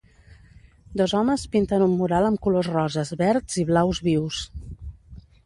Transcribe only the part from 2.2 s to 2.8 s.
amb colors